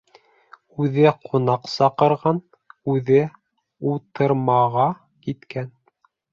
[0.85, 2.41] Үҙе ҡунаҡ саҡырған,
[2.95, 3.21] үҙе
[3.95, 4.91] утырмаға
[5.29, 5.73] киткән.